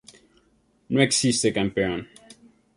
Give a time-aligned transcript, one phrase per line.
[0.89, 2.07] No existe campeón.